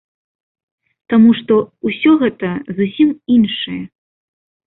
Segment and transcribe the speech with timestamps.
[1.13, 1.57] Таму што
[1.89, 3.77] ўсё гэта зусім іншае.